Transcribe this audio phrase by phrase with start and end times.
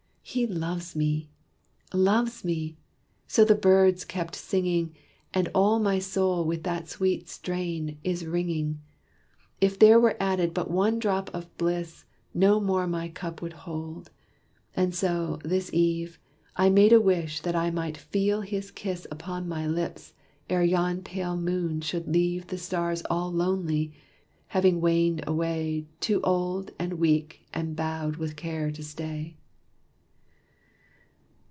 [0.23, 1.29] He loves me
[1.93, 2.77] loves me!
[3.27, 4.95] so the birds kept singing,
[5.33, 8.79] And all my soul with that sweet strain is ringing.
[9.59, 14.09] If there were added but one drop of bliss, No more my cup would hold:
[14.73, 16.17] and so, this eve,
[16.55, 20.13] I made a wish that I might feel his kiss Upon my lips,
[20.49, 23.93] ere yon pale moon should leave The stars all lonely,
[24.49, 29.35] having waned away, Too old and weak and bowed with care to stay."